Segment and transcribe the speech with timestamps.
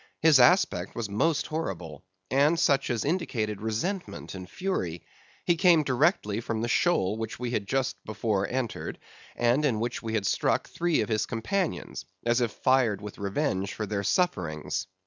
[0.19, 5.03] His aspect was most horrible, and such as indicated resentment and fury.
[5.45, 8.97] He came directly from the shoal which we had just before entered,
[9.35, 13.75] and in which we had struck three of his companions, as if fired with revenge
[13.75, 14.87] for their sufferings."